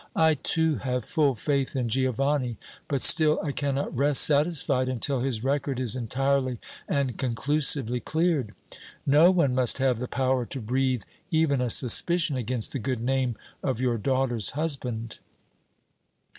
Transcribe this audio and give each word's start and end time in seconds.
I, 0.15 0.33
too, 0.33 0.77
have 0.77 1.05
full 1.05 1.35
faith 1.35 1.75
in 1.75 1.87
Giovanni, 1.87 2.57
but 2.87 3.03
still 3.03 3.39
I 3.43 3.51
cannot 3.51 3.95
rest 3.95 4.23
satisfied 4.23 4.89
until 4.89 5.19
his 5.19 5.43
record 5.43 5.79
is 5.79 5.95
entirely 5.95 6.57
and 6.87 7.19
conclusively 7.19 7.99
cleared. 7.99 8.55
No 9.05 9.29
one 9.29 9.53
must 9.53 9.77
have 9.77 9.99
the 9.99 10.07
power 10.07 10.43
to 10.47 10.59
breathe 10.59 11.03
even 11.29 11.61
a 11.61 11.69
suspicion 11.69 12.35
against 12.35 12.71
the 12.71 12.79
good 12.79 12.99
name 12.99 13.37
of 13.61 13.79
your 13.79 13.99
daughter's 13.99 14.49
husband!" 14.57 15.19